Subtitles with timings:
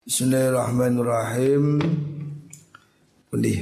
[0.00, 1.76] Bismillahirrahmanirrahim.
[3.28, 3.58] Boleh.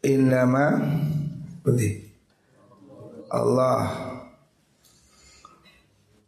[0.00, 0.80] Innama
[1.60, 2.08] boleh.
[3.28, 3.84] Allah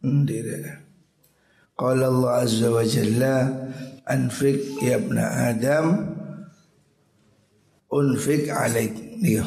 [0.05, 0.85] Ndira.
[1.73, 3.49] Qala Allah Azza wa Jalla
[4.05, 6.05] Anfik ya ibn Adam
[7.89, 8.93] Unfik alaik
[9.25, 9.41] Nih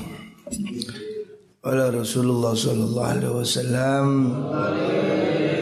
[1.62, 4.08] Qala Rasulullah Sallallahu Alaihi Wasallam
[4.48, 5.61] Qala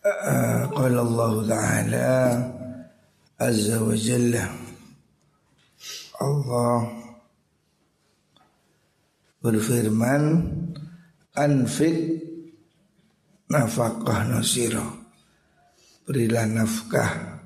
[0.00, 2.12] Allah Ta'ala
[3.36, 4.48] Azza wa Jalla.
[6.20, 6.88] Allah
[9.44, 10.22] berfirman
[11.36, 11.96] Anfik
[13.52, 14.88] nafkah nasiro
[16.08, 17.38] Berilah nafkah.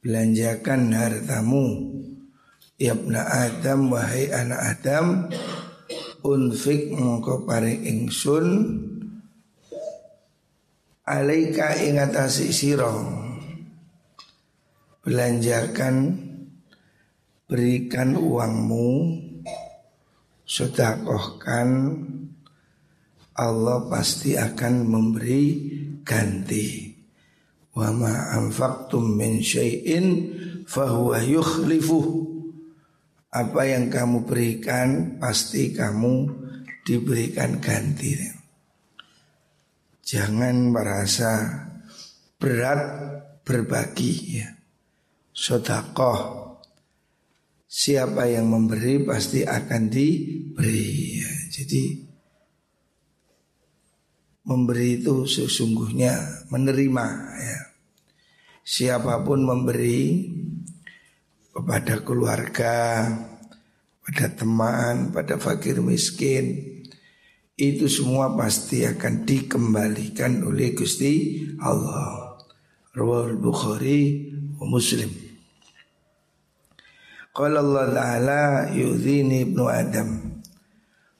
[0.00, 1.92] Belanjakan hartamu.
[2.78, 5.06] Yabna Adam wahai anak Adam
[6.22, 8.46] Unfik mongko paring ingsun
[11.08, 12.92] Alaika ingatasi siro
[15.00, 16.20] Belanjakan
[17.48, 19.16] Berikan uangmu
[20.44, 21.68] Sodakohkan
[23.38, 25.44] Allah pasti akan memberi
[26.02, 26.90] ganti.
[27.70, 30.06] Wa ma anfaqtum min syai'in
[30.66, 32.06] fahuwa yukhlifuh.
[33.30, 36.26] Apa yang kamu berikan pasti kamu
[36.82, 38.37] diberikan ganti.
[40.08, 41.32] Jangan merasa
[42.40, 42.80] berat
[43.44, 44.48] berbagi ya.
[45.36, 46.48] Sodakoh
[47.68, 51.32] Siapa yang memberi pasti akan diberi ya.
[51.52, 52.00] Jadi
[54.48, 57.60] memberi itu sesungguhnya menerima ya.
[58.64, 60.32] Siapa pun memberi
[61.52, 63.04] kepada keluarga,
[64.00, 66.77] pada teman, pada fakir miskin,
[67.58, 72.38] itu semua pasti akan dikembalikan oleh Gusti Allah.
[72.94, 74.30] Rawal Bukhari
[74.62, 75.10] wa Muslim.
[77.34, 78.42] Qala Allah Ta'ala
[78.74, 80.38] yu'dhini ibnu Adam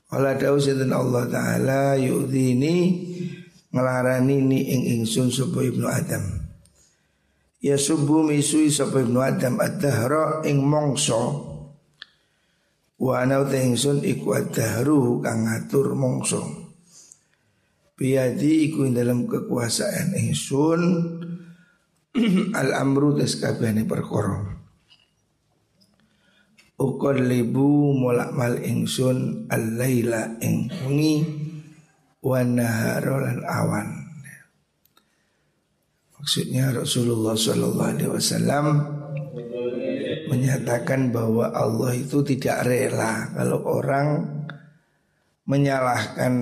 [0.09, 2.77] Wala dan Allah Ta'ala yu'dhini
[3.69, 6.49] ngelarani ni ing ingsun sapa ibnu Adam.
[7.61, 11.58] Ya subuh misui sapa ibnu Adam ad-dahra ing mongso.
[12.99, 16.43] Wa ana ingsun iku ad-dahru kang ngatur mongso.
[17.95, 20.81] Biadi iku dalam kekuasaan ingsun
[22.61, 24.59] al-amru tes kabehane perkara.
[26.79, 31.23] Ukon libu molak mal ingsun al-laila ing wengi
[32.23, 33.89] wan lan awan.
[36.19, 38.67] Maksudnya Rasulullah Shallallahu Alaihi Wasallam
[40.29, 44.09] menyatakan bahwa Allah itu tidak rela kalau orang
[45.49, 46.33] menyalahkan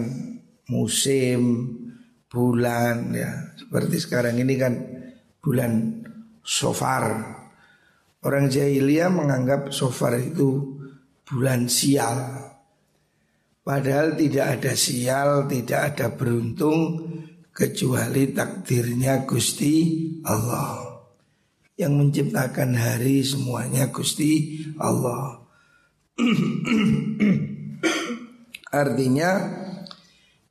[0.66, 1.70] musim,
[2.26, 4.74] bulan ya seperti sekarang ini kan
[5.38, 6.02] bulan
[6.42, 7.36] Sofar
[8.26, 10.74] Orang jahiliyah menganggap sofar itu
[11.22, 12.18] bulan sial.
[13.62, 17.06] Padahal tidak ada sial, tidak ada beruntung
[17.54, 19.74] kecuali takdirnya Gusti
[20.26, 20.85] Allah.
[21.76, 25.44] Yang menciptakan hari semuanya Gusti Allah.
[28.72, 29.30] Artinya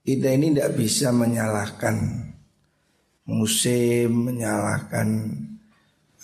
[0.06, 1.98] kita ini tidak bisa menyalahkan
[3.26, 5.34] musim, menyalahkan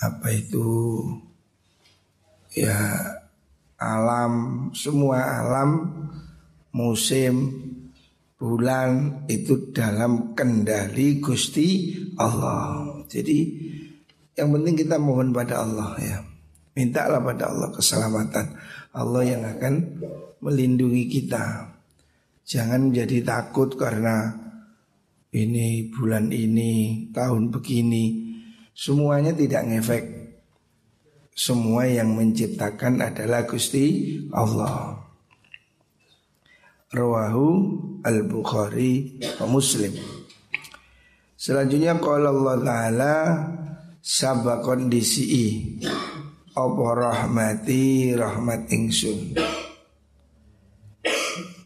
[0.02, 0.70] apa itu
[2.54, 2.78] ya
[3.82, 5.70] alam semua alam
[6.74, 7.34] musim
[8.42, 13.06] bulan itu dalam kendali Gusti Allah.
[13.06, 13.70] Jadi
[14.36, 16.18] yang penting kita mohon pada Allah ya.
[16.72, 18.46] Mintalah pada Allah keselamatan.
[18.96, 19.74] Allah yang akan
[20.40, 21.72] melindungi kita.
[22.47, 24.31] Jangan jadi takut karena
[25.31, 28.31] ini bulan ini, tahun begini.
[28.72, 30.22] Semuanya tidak ngefek
[31.31, 35.00] semua yang menciptakan adalah Gusti Allah.
[36.91, 37.47] Rawahu
[38.03, 39.96] Al-Bukhari Muslim.
[41.40, 43.16] Selanjutnya kalau Allah Ta'ala
[44.02, 45.30] sabak kondisi
[46.52, 49.38] apa rahmati rahmat ingsun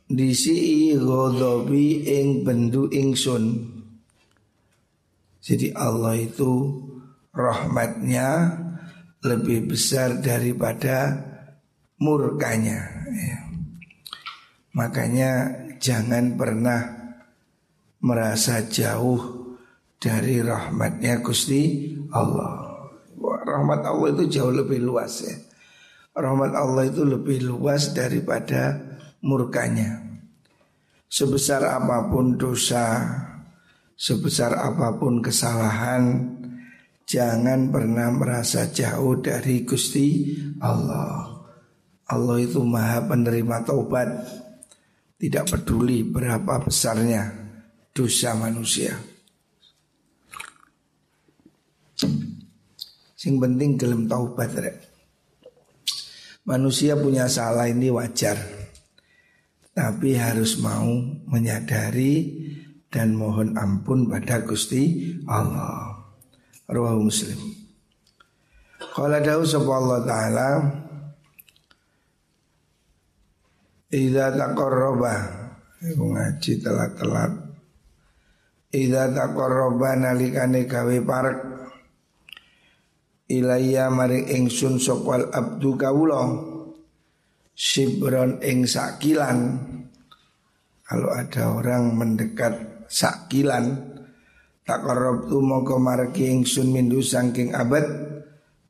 [0.06, 3.76] disi ghadabi ing bendu ingsun
[5.46, 6.84] jadi Allah itu
[7.32, 8.60] rahmatnya
[9.22, 11.22] lebih besar daripada
[12.02, 13.06] murkanya.
[13.14, 13.40] Ya.
[14.74, 15.32] Makanya
[15.78, 16.82] jangan pernah
[18.02, 19.54] merasa jauh
[19.98, 22.52] dari rahmatnya Gusti Allah.
[23.46, 25.36] rahmat Allah itu jauh lebih luas ya.
[26.16, 28.80] Rahmat Allah itu lebih luas daripada
[29.20, 30.00] murkanya.
[31.12, 33.04] Sebesar apa pun dosa,
[34.00, 36.36] sebesar apa pun kesalahan
[37.04, 41.36] jangan pernah merasa jauh dari Gusti Allah.
[42.06, 44.10] Allah itu maha penerima taubat.
[45.16, 47.32] Tidak peduli berapa besarnya
[47.96, 49.15] dosa manusia.
[53.16, 54.78] Sing penting gelem taubat rek.
[56.46, 58.38] Manusia punya salah ini wajar.
[59.76, 60.88] Tapi harus mau
[61.28, 62.32] menyadari
[62.88, 66.06] dan mohon ampun pada Gusti Allah.
[66.70, 67.66] Rawahu Muslim.
[68.96, 69.44] Qala dawu
[69.76, 70.50] Allah taala
[73.92, 75.16] Idza taqarraba
[75.84, 77.32] Iku ngaji telat-telat
[78.72, 81.55] Idza taqarraba nalikane gawe parek
[83.26, 86.54] Ilayya mari ingsun sopal abdu kawula
[87.56, 89.58] Sibron ing sakilan.
[90.86, 93.96] Kalau ada orang mendekat sakilan
[94.66, 97.86] Taqarrab tu mongko marki ingsun mindu sangking abad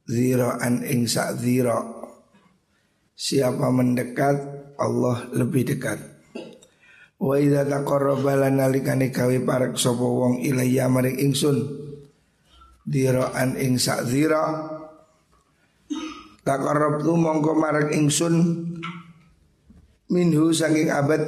[0.05, 1.79] Zira'an ing sak zira.
[3.15, 4.37] Siapa mendekat
[4.75, 5.97] Allah lebih dekat.
[7.15, 11.84] Wa idza taqarraba lana likane gawe parek sapa wong ilayya maring ingsun
[12.85, 14.71] Zira'an ing sak zira
[16.45, 18.35] Taqarrab tu mongko marek ingsun.
[20.13, 21.25] Minhu sangking abad.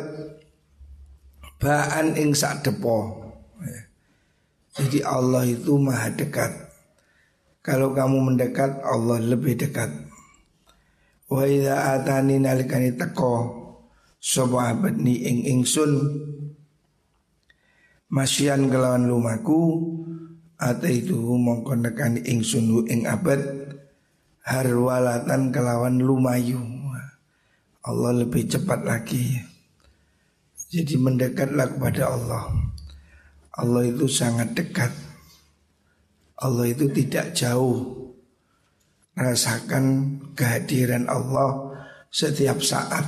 [1.57, 3.27] Baan ing sak depo
[4.77, 6.53] jadi Allah itu maha dekat.
[7.65, 9.89] Kalau kamu mendekat, Allah lebih dekat.
[11.27, 13.57] Wa idza atani nalikani teko
[14.21, 15.91] sapa abadni ing ingsun.
[18.07, 19.59] Masyian kelawan lumaku
[20.57, 23.39] ataitu mongko nekani ingsun ing abad
[24.41, 26.59] harwalatan kelawan lumayu.
[27.87, 29.39] Allah lebih cepat lagi.
[30.67, 32.51] Jadi mendekatlah kepada Allah.
[33.55, 34.91] Allah itu sangat dekat.
[36.43, 38.11] Allah itu tidak jauh.
[39.15, 41.79] Rasakan kehadiran Allah
[42.11, 43.07] setiap saat.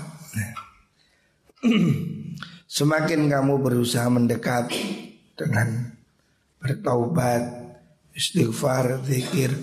[2.80, 4.72] Semakin kamu berusaha mendekat
[5.36, 5.89] dengan
[6.60, 7.44] bertaubat,
[8.14, 9.56] istighfar, zikir,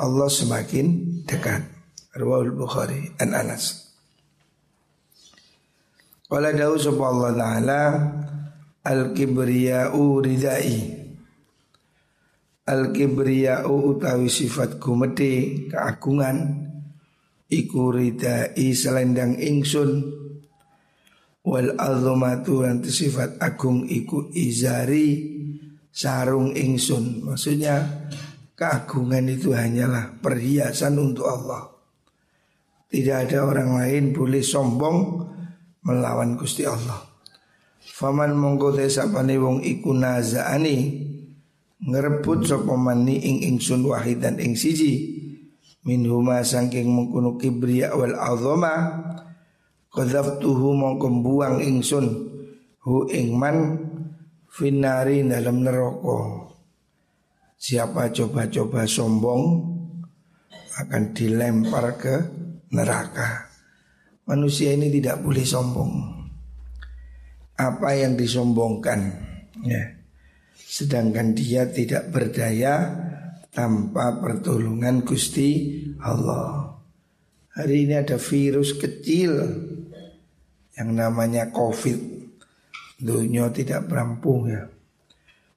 [0.00, 1.68] Allah semakin dekat.
[2.10, 3.90] Rawahul Bukhari an Anas.
[6.30, 7.82] Wala dawu Allah taala
[8.86, 10.78] Al-kibriya'u ridai
[12.70, 16.66] Al-kibriya'u utawi sifat gumede keagungan
[17.50, 19.90] Iku ridai selendang ingsun
[21.42, 25.39] Wal azumatu nanti sifat agung iku izari
[25.90, 27.26] sarung ingsun.
[27.26, 28.06] Maksudnya
[28.54, 31.70] keagungan itu hanyalah perhiasan untuk Allah.
[32.90, 34.98] Tidak ada orang lain boleh sombong
[35.86, 37.06] melawan Gusti Allah.
[37.80, 40.76] Faman mongko sapane wong iku nazaani
[41.80, 45.20] ngrebut sapa mani ing ingsun wahidan ing siji.
[45.80, 49.00] Min huma saking mengkono kibriya wal azama
[49.88, 52.06] qadzaftuhu mongko buang ingsun
[52.84, 53.56] hu ing man
[54.50, 56.50] finari dalam neraka
[57.60, 59.44] Siapa coba-coba sombong
[60.80, 62.16] akan dilempar ke
[62.72, 63.52] neraka.
[64.24, 65.92] Manusia ini tidak boleh sombong
[67.60, 69.12] apa yang disombongkan
[69.60, 69.92] ya.
[70.56, 72.96] Sedangkan dia tidak berdaya
[73.52, 76.80] tanpa pertolongan Gusti Allah.
[77.52, 79.36] Hari ini ada virus kecil
[80.80, 82.19] yang namanya Covid.
[83.00, 84.68] Dunia tidak berampung ya.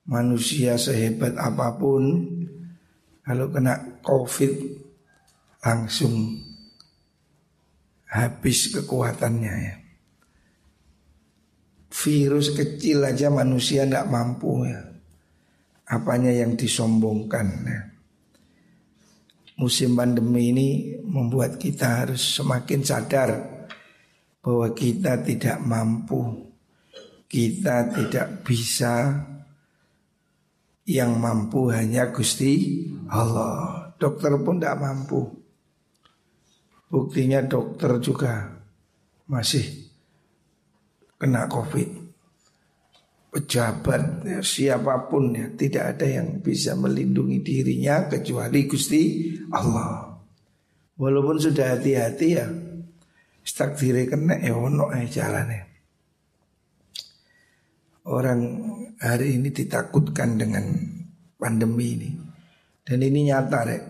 [0.07, 2.27] Manusia sehebat apa pun
[3.23, 4.51] kalau kena Covid
[5.63, 6.43] langsung
[8.07, 9.75] habis kekuatannya ya
[11.93, 14.81] virus kecil aja manusia tidak mampu ya.
[15.85, 17.81] Apanya yang disombongkan ya.
[19.61, 20.67] Musim pandemi ini
[21.05, 23.29] membuat kita harus semakin sadar
[24.41, 26.49] bahwa kita tidak mampu,
[27.33, 29.25] kita tidak bisa,
[30.85, 33.95] yang mampu hanya Gusti Allah.
[33.97, 35.21] Dokter pun tidak mampu.
[36.91, 38.53] Buktinya dokter juga
[39.25, 39.65] masih
[41.17, 42.03] kena covid
[43.33, 50.21] pejabat ya, siapa pun ya tidak ada yang bisa melindungi dirinya kecuali Gusti Allah.
[50.93, 52.45] Walaupun sudah hati-hati ya
[53.57, 55.72] takdir kena ya eh jalannya.
[58.03, 58.39] Orang
[58.99, 60.75] hari ini ditakutkan dengan
[61.39, 62.11] pandemi ini.
[62.83, 63.83] Dan ini nyata rek.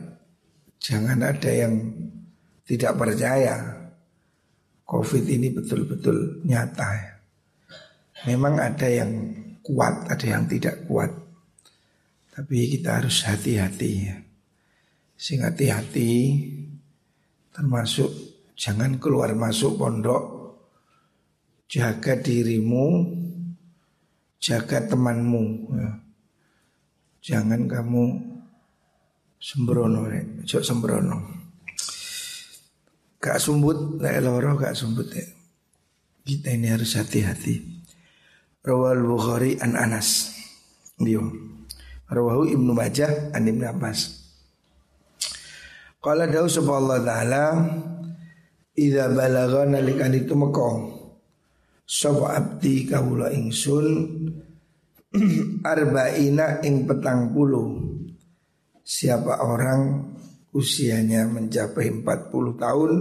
[0.77, 1.74] Jangan ada yang
[2.62, 3.58] tidak percaya.
[4.86, 7.13] Covid ini betul-betul nyata ya.
[8.29, 9.10] Memang ada yang
[9.65, 11.10] kuat, ada yang tidak kuat.
[12.29, 14.17] Tapi kita harus hati-hati ya.
[15.17, 16.12] Sing hati-hati
[17.50, 18.12] termasuk
[18.53, 20.24] jangan keluar masuk pondok.
[21.65, 23.10] Jaga dirimu,
[24.44, 25.72] jaga temanmu.
[25.72, 25.90] Ya.
[27.24, 28.04] Jangan kamu
[29.40, 30.04] sembrono,
[30.44, 31.18] cok sembrono.
[33.24, 35.24] Gak sumbut, lek loro gak sumbut ya.
[36.28, 37.84] Kita ini harus hati-hati.
[38.64, 40.36] Rawal Bukhari an Anas.
[41.00, 41.32] Yo.
[42.12, 44.24] Rawahu Ibnu Majah an Ibnu Abbas.
[46.04, 47.44] Qala dawu sapa Allah taala
[48.76, 50.92] idza balagha nalikan itu meko
[51.88, 54.23] sapa abdi kawula ingsun
[55.62, 57.93] arba'ina ing petang puluh.
[58.84, 60.12] Siapa orang
[60.51, 62.91] usianya mencapai 40 tahun?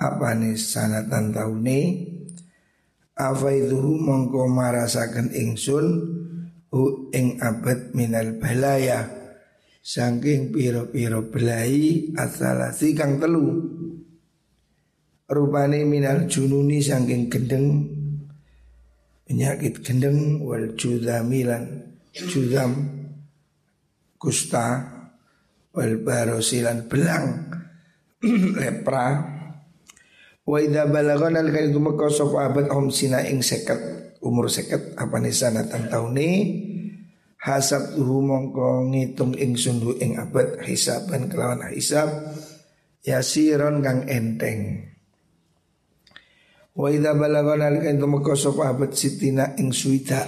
[0.00, 1.80] Apa nih sanatan tahune
[3.20, 5.86] apa itu mongko marasakan ingsun?
[6.72, 9.04] Hu ing abad minal balaya.
[9.80, 13.60] Saking piro-piro belai asalasi kang telu.
[15.28, 17.66] Rupane minal jununi saking gendeng
[19.30, 22.82] Penyakit gendeng wal judamilan Judam
[24.18, 24.82] Kusta
[25.70, 27.46] Wal barosilan belang
[28.58, 29.22] Lepra.
[30.42, 32.10] Wa idha balagon alikan itu mekau
[32.42, 33.78] abad om sina ing seket
[34.18, 36.30] Umur seket apa nisanatan tahun ini
[37.38, 42.34] hasab tuhu mongko ngitung ingsun hu ing abad hisaban kelawan hisab
[43.06, 44.90] yasiron kang enteng
[46.76, 50.26] wa idza balagana alika itu moko sapa abad sitina ing suida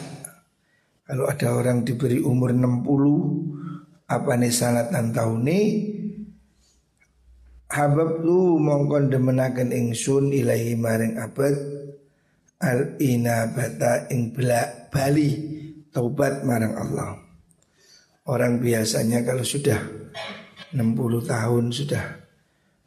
[1.06, 5.60] kalau ada orang diberi umur 60 apa nih sanatan tahuni
[7.72, 11.56] habab lu mongkon demenaken ingsun ilahi maring abad
[12.62, 15.30] al inabata ing belak bali
[15.92, 17.20] taubat marang Allah.
[18.22, 19.82] Orang biasanya kalau sudah
[20.72, 20.78] 60
[21.26, 22.04] tahun sudah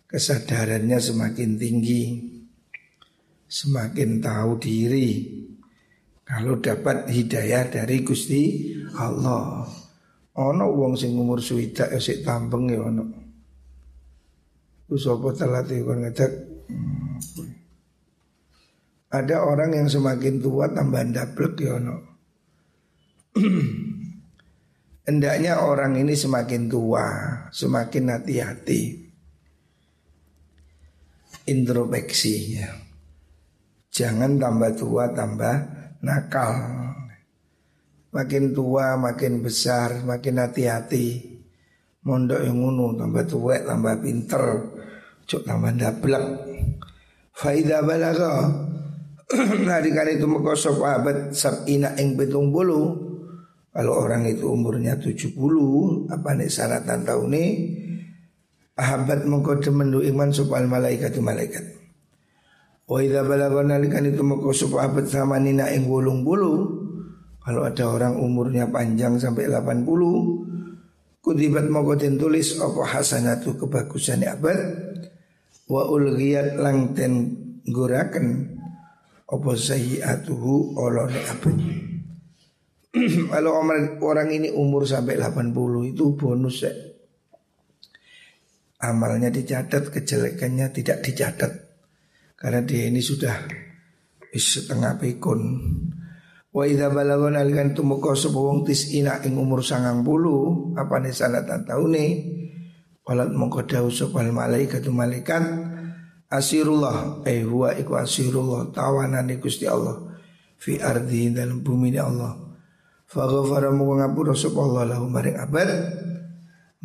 [0.07, 2.03] kesadarannya semakin tinggi,
[3.45, 5.09] semakin tahu diri.
[6.25, 9.69] Kalau dapat hidayah dari Gusti Allah.
[10.35, 13.05] Ono wong sing umur suwida ya sik tampeng ya ono.
[14.89, 16.31] Ku sapa telat ngecek.
[16.67, 17.55] Hmm.
[19.15, 21.95] Ada orang yang semakin tua tambah ndablek ya ono.
[25.07, 27.05] Hendaknya orang ini semakin tua,
[27.53, 28.81] semakin hati-hati.
[31.45, 32.84] Introspeksi ya.
[33.95, 35.55] Jangan tambah tua tambah
[36.03, 36.51] nakal.
[38.11, 41.31] Makin tua makin besar, makin hati-hati.
[42.03, 44.43] Mondok yang ngunu tambah tua tambah pinter,
[45.23, 46.25] cuk tambah dablek.
[47.31, 48.31] Faidah balaga.
[49.67, 53.05] Nadikan itu mekosop abad sabina ing betung bulu
[53.75, 55.35] kalau orang itu umurnya 70
[56.07, 57.45] Apa nih syaratan tahun ini
[58.79, 61.74] Ahabat mengkode mendu iman supal malaikat malaikat
[62.85, 66.85] Wa idha balagon nalikan itu mengkode supal abad sama nina ing bulung bulu
[67.41, 69.89] Kalau ada orang umurnya panjang sampai 80
[71.25, 74.57] Kudibat mengkode tulis Apa hasanatu kebagusan abad
[75.65, 77.33] Wa ulgiyat langten
[77.65, 78.53] guraken
[79.25, 81.57] Apa sahiatuhu olone abad
[83.33, 83.51] Kalau
[83.99, 85.51] orang ini umur sampai 80
[85.91, 86.71] itu bonus ya.
[88.79, 91.64] Amalnya dicatat, kejelekannya tidak dicatat.
[92.35, 93.47] Karena dia ini sudah
[94.35, 95.41] setengah pikun.
[96.55, 102.05] Wa idza balagon alikan tumeka sapa wong tisina ing umur 90 apa ne sanatan taune?
[103.05, 105.43] Walat mongko dawuh sapa malaikat malaikat
[106.31, 107.27] asirullah.
[107.27, 110.15] Eh huwa iku asirullah tawanan Gusti Allah.
[110.55, 112.35] Fi ardi dalam bumi Allah.
[113.05, 115.69] Faghfara muga ngapura sapa Allah lahu maring abad.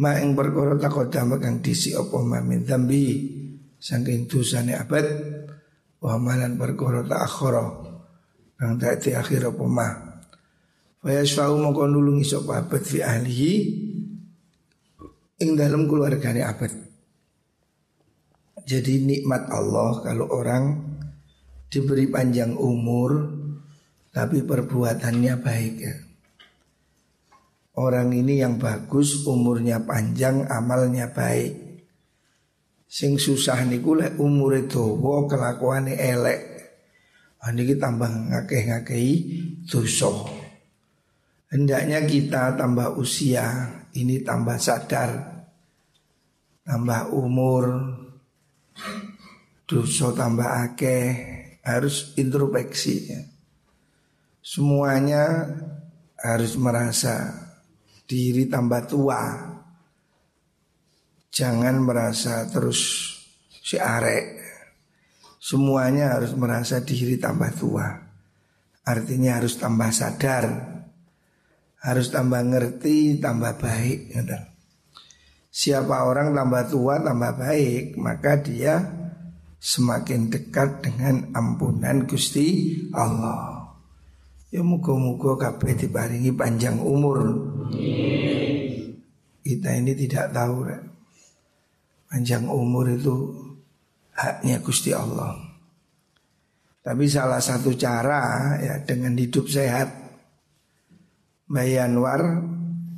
[0.02, 2.66] Ma ing perkara takodama kang disi apa ma min
[3.80, 5.04] saking dosane abad
[6.00, 7.64] wa malan perkara ta'akhara
[8.56, 9.88] kang dadi akhir apa ma
[11.00, 13.52] fa yasfa'u mongko nulungi abad fi ahlihi
[15.40, 16.72] ing dalam keluargane abad
[18.64, 20.78] jadi nikmat Allah kalau orang
[21.70, 23.40] diberi panjang umur
[24.10, 25.94] tapi perbuatannya baik ya.
[27.78, 31.69] Orang ini yang bagus, umurnya panjang, amalnya baik.
[32.90, 36.40] Sing susah niku lek umure dawa, kelakuane elek.
[37.38, 39.14] Ah niki tambah ngakeh-ngakehi
[39.62, 40.10] dosa.
[41.54, 43.46] Hendaknya kita tambah usia,
[43.94, 45.10] ini tambah sadar,
[46.66, 47.64] tambah umur,
[49.70, 51.06] dosa tambah akeh,
[51.62, 53.22] harus introspeksi ya.
[54.42, 55.46] Semuanya
[56.18, 57.38] harus merasa
[58.10, 59.22] diri tambah tua.
[61.30, 63.10] Jangan merasa terus
[63.62, 64.42] si arek.
[65.40, 67.86] Semuanya harus merasa diri tambah tua.
[68.82, 70.46] Artinya harus tambah sadar.
[71.80, 74.12] Harus tambah ngerti, tambah baik.
[75.48, 78.84] Siapa orang tambah tua, tambah baik, maka dia
[79.56, 83.70] semakin dekat dengan ampunan Gusti Allah.
[84.50, 87.22] Ya muka-muka kabeh diparingi panjang umur.
[89.40, 90.89] Kita ini tidak tahu rek.
[92.10, 93.14] Panjang umur itu
[94.18, 95.38] haknya Gusti Allah.
[96.82, 99.94] Tapi salah satu cara ya dengan hidup sehat.
[101.46, 102.42] Bayanwar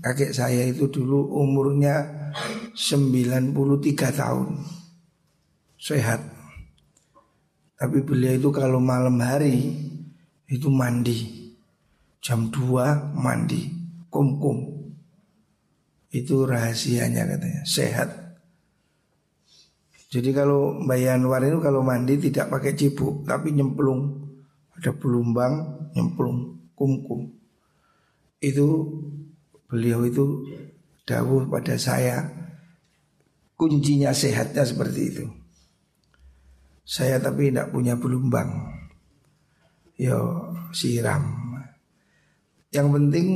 [0.00, 2.09] kakek saya itu dulu umurnya
[2.73, 3.52] 93
[4.16, 4.49] tahun.
[5.76, 6.25] Sehat.
[7.76, 9.76] Tapi beliau itu kalau malam hari
[10.47, 11.50] itu mandi
[12.23, 13.66] Jam 2 mandi
[14.07, 14.71] kum-kum
[16.14, 18.22] Itu rahasianya katanya Sehat
[20.12, 24.21] Jadi kalau Mbak Yanwar itu kalau mandi tidak pakai cibuk Tapi nyemplung.
[24.76, 27.33] Ada belumbang nyemplung kum-kum.
[28.37, 28.92] Itu
[29.73, 30.45] beliau itu
[31.09, 32.42] dawuh pada saya
[33.62, 35.25] Kuncinya sehatnya seperti itu.
[36.83, 38.50] Saya tapi tidak punya belumbang.
[39.95, 41.23] Yo siram.
[42.75, 43.26] Yang penting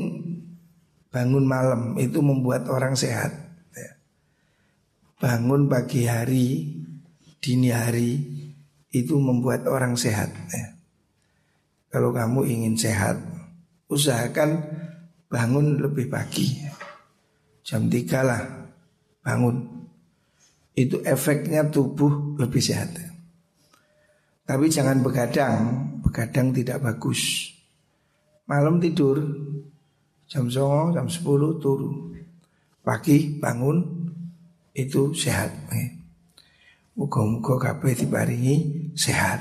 [1.15, 3.46] bangun malam itu membuat orang sehat.
[5.17, 5.25] Ya.
[5.25, 6.77] Bangun pagi hari,
[7.41, 8.21] dini hari
[8.93, 10.29] itu membuat orang sehat.
[10.53, 10.77] Ya.
[11.89, 13.17] Kalau kamu ingin sehat,
[13.89, 14.61] usahakan
[15.33, 16.61] bangun lebih pagi.
[17.65, 18.43] Jam 3 lah
[19.25, 19.89] bangun.
[20.77, 22.93] Itu efeknya tubuh lebih sehat.
[24.47, 25.59] Tapi jangan begadang,
[26.05, 27.51] begadang tidak bagus.
[28.47, 29.19] Malam tidur
[30.29, 32.15] jam songo, jam 10 turu.
[32.85, 34.06] Pagi bangun
[34.77, 35.57] itu sehat.
[36.93, 38.57] Muka-muka kabeh diparingi
[38.93, 39.41] sehat.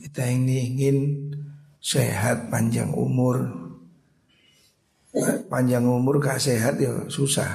[0.00, 0.96] Kita ini ingin
[1.76, 3.68] sehat panjang umur.
[5.52, 7.52] Panjang umur gak sehat ya susah.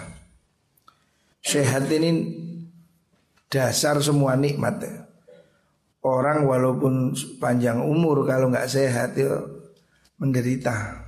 [1.42, 2.38] Sehat ini
[3.50, 4.82] dasar semua nikmat.
[6.02, 9.38] Orang walaupun panjang umur kalau nggak sehat ya
[10.18, 11.02] menderita.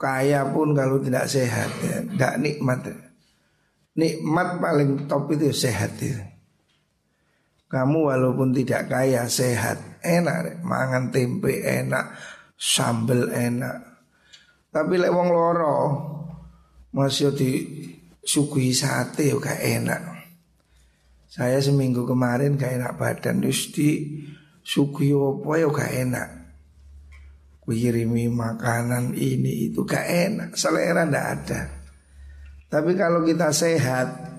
[0.00, 2.80] Kaya pun kalau tidak sehat ya, tidak nikmat.
[3.94, 6.18] Nikmat paling top itu sehat itu.
[7.70, 12.14] Kamu walaupun tidak kaya sehat, enak, mangan tempe enak,
[12.54, 13.82] sambel enak.
[14.70, 15.76] Tapi lek wong loro
[16.94, 17.50] masih di
[18.22, 20.02] sugui sate gak enak.
[21.26, 24.22] Saya seminggu kemarin gak enak badan, terus di
[24.62, 26.28] sugui ya gak enak
[27.72, 31.60] kirimi makanan ini itu gak enak, selera ndak ada.
[32.74, 34.34] Tapi kalau kita sehat,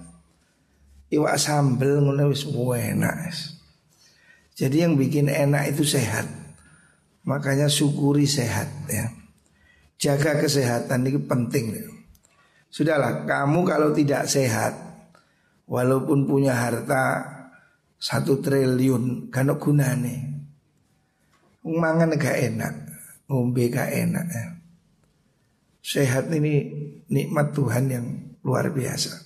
[1.08, 3.32] iwak sambel wis enak.
[4.60, 6.28] Jadi yang bikin enak itu sehat.
[7.24, 9.08] Makanya syukuri sehat ya.
[9.96, 11.80] Jaga kesehatan ini penting.
[12.68, 14.76] Sudahlah, kamu kalau tidak sehat,
[15.64, 17.24] walaupun punya harta
[17.96, 20.44] satu triliun, kan gunane.
[21.64, 22.74] Mangan gak enak
[23.32, 24.46] ngombe gak enak ya.
[25.80, 26.68] Sehat ini
[27.08, 29.26] nikmat Tuhan yang luar biasa.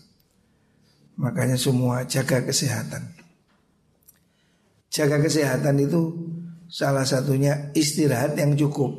[1.20, 3.12] Makanya semua jaga kesehatan.
[4.88, 6.16] Jaga kesehatan itu
[6.72, 8.96] salah satunya istirahat yang cukup.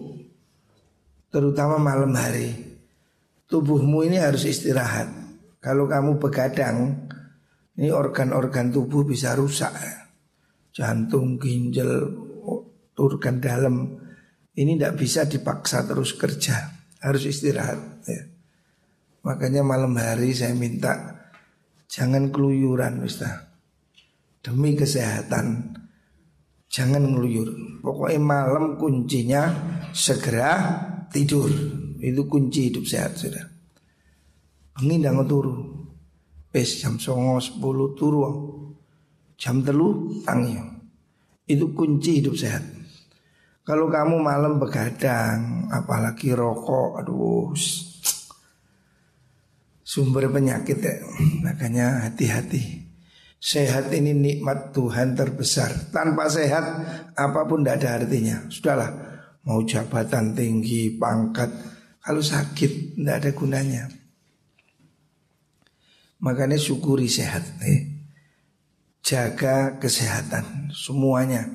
[1.32, 2.52] Terutama malam hari.
[3.48, 5.08] Tubuhmu ini harus istirahat.
[5.58, 7.08] Kalau kamu begadang,
[7.80, 9.72] ini organ-organ tubuh bisa rusak.
[10.70, 12.06] Jantung, ginjal,
[13.00, 13.96] organ dalam
[14.54, 16.70] ini tidak bisa dipaksa terus kerja,
[17.02, 17.80] harus istirahat.
[18.06, 18.22] Ya.
[19.20, 21.20] Makanya malam hari saya minta
[21.90, 23.50] jangan keluyuran, Ustaz.
[24.40, 25.76] Demi kesehatan,
[26.72, 27.80] jangan ngeluyur.
[27.84, 29.52] Pokoknya malam kuncinya
[29.92, 30.80] segera
[31.12, 31.52] tidur.
[32.00, 33.44] Itu kunci hidup sehat sudah.
[34.80, 35.84] Ini ndak turu.
[36.48, 38.24] Pes jam songo sepuluh turu.
[39.36, 40.56] Jam telu tangi.
[41.44, 42.64] Itu kunci hidup sehat.
[43.60, 47.52] Kalau kamu malam begadang, apalagi rokok, aduh,
[49.90, 51.02] sumber penyakit ya.
[51.42, 52.86] Makanya hati-hati.
[53.42, 55.90] Sehat ini nikmat Tuhan terbesar.
[55.90, 56.62] Tanpa sehat,
[57.18, 58.46] apa pun tidak ada artinya.
[58.46, 58.90] Sudahlah,
[59.42, 61.50] mau jabatan tinggi, pangkat,
[61.98, 63.84] kalau sakit tidak ada gunanya.
[66.20, 67.42] Makanya syukuri sehat.
[67.64, 67.98] Eh.
[69.00, 71.48] Jaga kesehatan semuanya.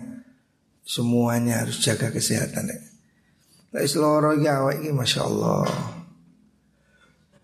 [0.81, 2.73] Semuanya harus jaga kesehatan.
[3.73, 6.04] Lek seloro iki awak iki masyaallah.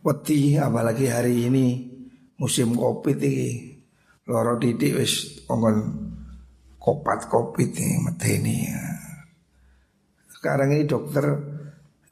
[0.02, 1.66] Wedi apalagi hari ini
[2.42, 3.70] musim Covid iki.
[4.26, 5.78] Loro titik wis kongkon
[6.82, 8.58] kopat Covid ini medeni.
[10.34, 11.26] Sekarang ini dokter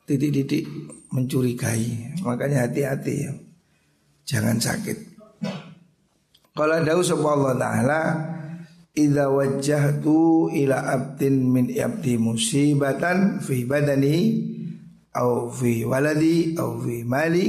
[0.06, 0.70] titik-titik
[1.10, 2.22] mencurigai.
[2.22, 3.34] Makanya hati-hati ya.
[4.30, 4.98] Jangan sakit.
[6.54, 8.02] Kalau ada Allah Ta'ala
[9.00, 14.18] Idza wajjahtu ila abdin min abdi musibatan fi badani
[15.16, 17.48] au fi waladi au fi mali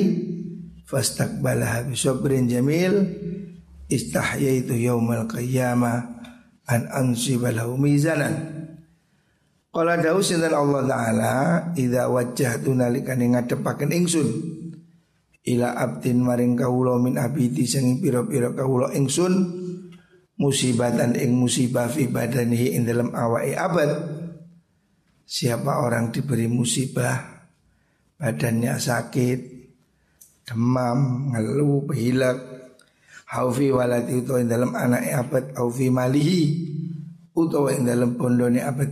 [0.89, 3.05] fastaqbalaha bi sabrin jamil
[3.91, 6.23] istahyaitu yaumal qiyamah
[6.71, 8.61] an ansiba lahu mizanan
[9.71, 11.35] Qala dawu sinten Allah taala
[11.79, 14.29] idza wajjahtu nalikane ngadepaken ingsun.
[15.47, 19.31] Ila abdin maring kawula min abidi sing pira-pira kawula ingsun
[20.43, 23.91] musibatan ing musibah fi badanihi ing dalam awai abad.
[25.23, 27.40] Siapa orang diberi musibah
[28.21, 29.41] Badannya sakit
[30.45, 32.37] Demam, ngeluh, hilak
[33.33, 36.43] Haufi walati utawa ing dalam anak abad Haufi malihi
[37.33, 38.91] Utawa ing dalam pondone abad.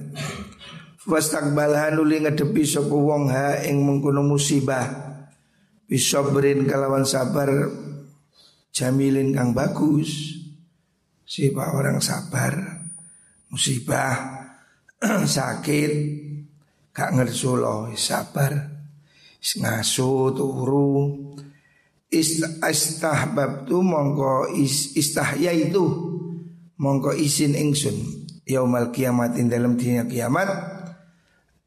[1.05, 4.87] Wastakbalha nuli ngedepi sopo wong ha ing mengkono musibah.
[5.91, 7.51] Bisobrin kalawan sabar
[8.71, 10.39] Jamilin kang bagus.
[11.29, 12.57] Siapa orang sabar
[13.53, 14.17] Musibah
[15.37, 15.93] Sakit
[16.89, 18.78] Gak ngersulo Sabar
[19.39, 20.91] Ngasu turu.
[22.09, 24.57] Istahbab tu mongko
[24.97, 25.85] istahya itu
[26.79, 30.49] Mongko isin ingsun Yaumal kiamat in dalam dunia kiamat.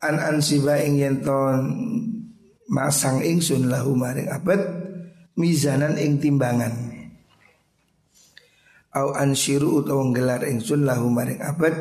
[0.01, 1.59] An ansiba ing yenton
[2.71, 4.57] Masang ingsun lahu maring abad
[5.37, 6.73] Mizanan ing timbangan.
[8.91, 11.75] Au ansiru utawa nggelar ingsun lahu maring abad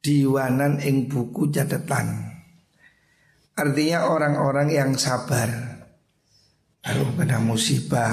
[0.00, 2.35] diwanan ing buku catatan.
[3.56, 5.48] Artinya orang-orang yang sabar
[6.84, 8.12] Lalu kena musibah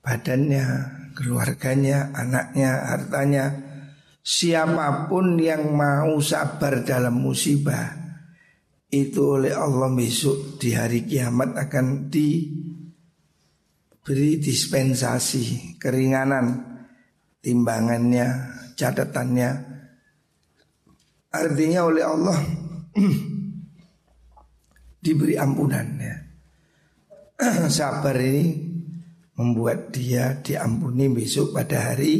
[0.00, 0.64] Badannya,
[1.12, 3.52] keluarganya, anaknya, hartanya
[4.24, 7.92] Siapa pun yang mau sabar dalam musibah
[8.88, 12.80] Itu oleh Allah besok di hari kiamat akan diberi
[14.40, 16.68] dispensasi Keringanan
[17.48, 18.28] timbangannya,
[18.76, 19.50] catatannya.
[21.28, 22.38] Artinya oleh Allah
[24.98, 26.16] diberi ampunan ya.
[27.70, 28.68] Sabar ini
[29.38, 32.14] membuat dia diampuni besok pada hari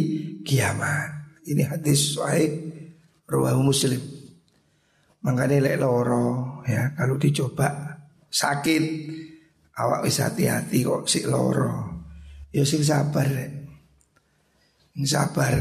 [0.47, 1.43] kiamat.
[1.43, 2.71] Ini hadis sahih
[3.27, 3.99] rawahu Muslim.
[5.27, 7.99] Makanya lek loro ya kalau dicoba
[8.31, 8.85] sakit
[9.75, 12.07] awak wis hati-hati kok si loro.
[12.55, 13.59] Ya sing sabar lek
[15.07, 15.55] sabar.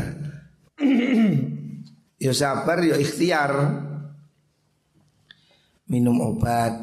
[2.25, 3.53] ya sabar ya ikhtiar.
[5.87, 6.75] Minum obat,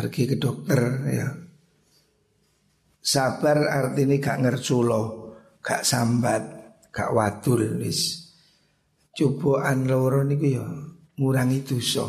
[0.00, 0.80] pergi ke dokter
[1.12, 1.28] ya.
[3.00, 5.02] Sabar artinya gak ngerculo,
[5.60, 6.42] gak sambat,
[6.88, 8.32] gak wadul wis.
[9.12, 10.64] Cobaan loro niku ya
[11.20, 12.08] ngurangi dosa.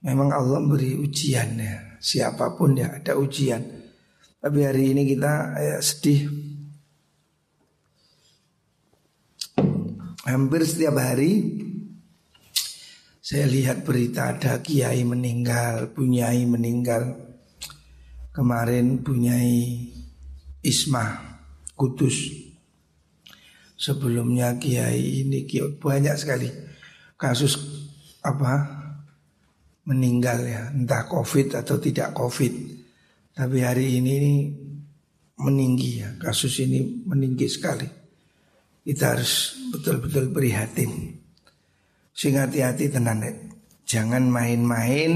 [0.00, 2.00] Memang Allah beri ujian ya.
[2.00, 3.60] Siapa pun ya ada ujian.
[4.40, 6.24] Tapi hari ini kita ya, sedih
[10.26, 11.62] Hampir setiap hari
[13.26, 17.10] saya lihat berita ada kiai meninggal, bunyai meninggal.
[18.30, 19.90] Kemarin bunyai
[20.62, 21.10] Isma
[21.74, 22.30] Kudus.
[23.74, 26.46] Sebelumnya kiai ini banyak sekali
[27.18, 27.58] kasus
[28.22, 28.62] apa
[29.90, 32.54] meninggal ya, entah covid atau tidak covid.
[33.34, 34.14] Tapi hari ini,
[35.42, 37.90] meninggi ya, kasus ini meninggi sekali.
[38.86, 41.25] Kita harus betul-betul prihatin.
[42.16, 43.20] Sing hati-hati tenan
[43.84, 45.12] Jangan main-main,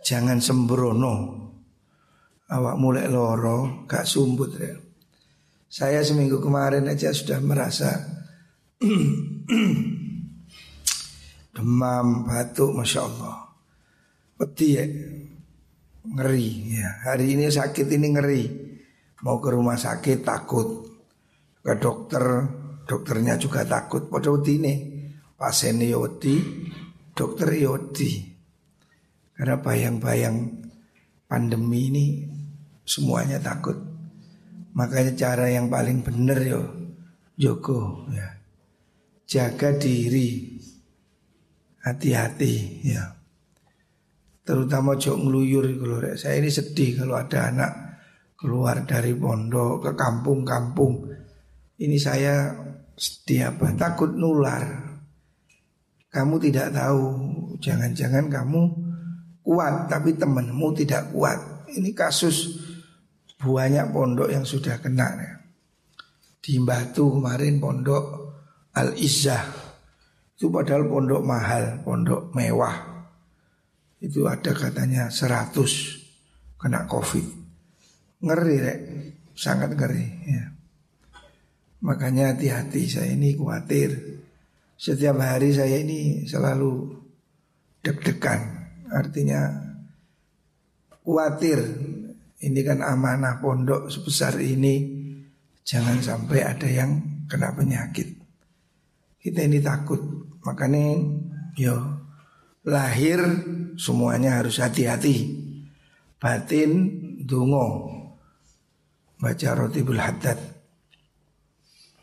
[0.00, 1.44] jangan sembrono.
[2.48, 4.72] Awak mulai loro, gak sumbut ya.
[5.68, 8.00] Saya seminggu kemarin aja sudah merasa
[11.54, 13.52] demam, batuk, masya Allah.
[14.40, 14.88] Peti ya,
[16.00, 16.48] ngeri
[16.80, 17.12] ya.
[17.12, 18.42] Hari ini sakit ini ngeri.
[19.20, 20.86] Mau ke rumah sakit takut
[21.60, 22.24] ke dokter
[22.86, 24.95] Dokternya juga takut pada ini
[25.36, 26.40] Pasien yodi
[27.16, 28.24] Dokter yodi.
[29.36, 30.36] Karena bayang-bayang
[31.28, 32.06] pandemi ini
[32.86, 33.74] Semuanya takut.
[34.78, 36.62] Makanya cara yang paling benar yo
[37.34, 38.30] Joko ya.
[39.26, 40.54] Jaga diri.
[41.82, 42.54] Hati-hati
[42.86, 43.02] ya.
[44.46, 45.66] Terutama jok ngeluyur
[46.14, 47.72] Saya ini sedih kalau ada anak
[48.38, 51.08] Keluar dari pondok ke kampung-kampung.
[51.82, 52.54] Ini saya
[53.42, 53.66] apa?
[53.74, 54.85] Takut nular.
[56.16, 57.04] Kamu tidak tahu,
[57.60, 58.62] jangan-jangan kamu
[59.44, 61.68] kuat tapi temanmu tidak kuat.
[61.68, 62.56] Ini kasus
[63.36, 65.32] banyak pondok yang sudah kena ya.
[66.40, 68.32] Di Batu kemarin pondok
[68.72, 69.66] Al Izzah
[70.36, 72.76] itu padahal pondok mahal, pondok mewah.
[74.00, 75.52] Itu ada katanya 100
[76.60, 77.24] kena covid.
[78.20, 78.80] Ngeri rek,
[79.32, 80.44] sangat ngeri ya.
[81.80, 83.96] Makanya hati-hati saya ini khawatir
[84.76, 86.92] Setiap hari saya ini selalu
[87.80, 88.40] deg-degan.
[88.92, 89.40] Artinya
[91.02, 91.60] khawatir.
[92.36, 94.94] Ini kan amanah pondok sebesar ini.
[95.64, 98.12] Jangan sampai ada yang kena penyakit.
[99.18, 99.98] Kita ini takut.
[100.44, 101.00] Makanya
[101.56, 101.74] yo
[102.62, 103.18] lahir
[103.80, 105.42] semuanya harus hati-hati.
[106.20, 106.72] Batin
[107.24, 107.96] dungo
[109.16, 110.36] Baca rotibul haddad.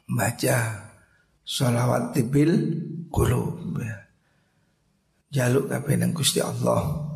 [0.10, 0.83] Baca
[1.44, 2.56] sholawat tibil
[3.12, 4.08] kulub ya.
[5.30, 7.12] jaluk kabeh nang Gusti Allah.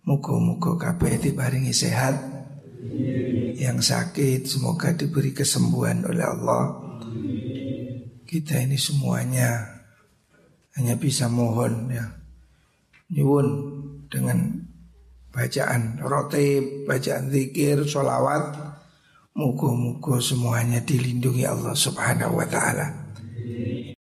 [0.00, 2.16] Muga-muga kabeh diparingi sehat.
[3.60, 6.80] Yang sakit semoga diberi kesembuhan oleh Allah.
[8.24, 9.80] Kita ini semuanya
[10.78, 12.06] hanya bisa mohon ya.
[13.12, 13.48] Nyuwun
[14.08, 14.64] dengan
[15.34, 18.72] bacaan roti bacaan zikir, sholawat.
[19.36, 22.99] Muka-muka semuanya dilindungi Allah subhanahu wa ta'ala
[23.50, 23.79] Amen.